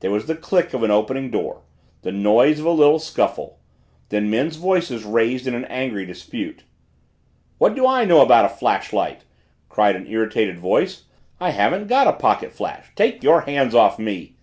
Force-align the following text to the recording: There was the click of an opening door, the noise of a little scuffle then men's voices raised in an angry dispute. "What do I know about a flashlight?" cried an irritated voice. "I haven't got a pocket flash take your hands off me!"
There 0.00 0.10
was 0.10 0.26
the 0.26 0.34
click 0.36 0.74
of 0.74 0.82
an 0.82 0.90
opening 0.90 1.30
door, 1.30 1.62
the 2.02 2.12
noise 2.12 2.60
of 2.60 2.66
a 2.66 2.70
little 2.70 2.98
scuffle 2.98 3.58
then 4.10 4.28
men's 4.28 4.56
voices 4.56 5.02
raised 5.04 5.46
in 5.46 5.54
an 5.54 5.64
angry 5.64 6.04
dispute. 6.04 6.64
"What 7.56 7.74
do 7.74 7.86
I 7.86 8.04
know 8.04 8.20
about 8.20 8.44
a 8.44 8.50
flashlight?" 8.50 9.24
cried 9.70 9.96
an 9.96 10.06
irritated 10.08 10.58
voice. 10.58 11.04
"I 11.40 11.52
haven't 11.52 11.86
got 11.88 12.06
a 12.06 12.12
pocket 12.12 12.52
flash 12.52 12.84
take 12.96 13.22
your 13.22 13.46
hands 13.48 13.74
off 13.74 13.98
me!" 13.98 14.36